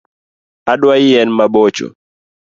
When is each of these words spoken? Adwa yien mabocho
Adwa 0.71 0.95
yien 1.05 1.29
mabocho 1.37 1.87